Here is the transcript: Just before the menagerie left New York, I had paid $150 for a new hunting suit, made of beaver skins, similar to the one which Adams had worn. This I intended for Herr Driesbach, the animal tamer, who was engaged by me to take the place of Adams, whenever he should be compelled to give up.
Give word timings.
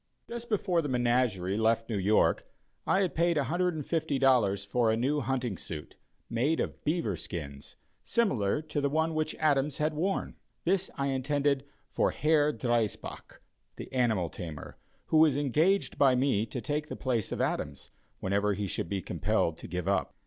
Just 0.27 0.49
before 0.49 0.81
the 0.81 0.89
menagerie 0.89 1.57
left 1.57 1.87
New 1.87 1.99
York, 1.99 2.47
I 2.87 3.01
had 3.01 3.13
paid 3.13 3.37
$150 3.37 4.65
for 4.67 4.89
a 4.89 4.97
new 4.97 5.19
hunting 5.19 5.59
suit, 5.59 5.95
made 6.27 6.59
of 6.59 6.83
beaver 6.83 7.15
skins, 7.15 7.75
similar 8.03 8.63
to 8.63 8.81
the 8.81 8.89
one 8.89 9.13
which 9.13 9.35
Adams 9.35 9.77
had 9.77 9.93
worn. 9.93 10.37
This 10.65 10.89
I 10.97 11.09
intended 11.09 11.65
for 11.91 12.09
Herr 12.09 12.51
Driesbach, 12.51 13.41
the 13.75 13.93
animal 13.93 14.31
tamer, 14.31 14.75
who 15.09 15.17
was 15.17 15.37
engaged 15.37 15.99
by 15.99 16.15
me 16.15 16.47
to 16.47 16.61
take 16.61 16.87
the 16.87 16.95
place 16.95 17.31
of 17.31 17.39
Adams, 17.39 17.91
whenever 18.21 18.55
he 18.55 18.65
should 18.65 18.89
be 18.89 19.03
compelled 19.03 19.59
to 19.59 19.67
give 19.67 19.87
up. 19.87 20.15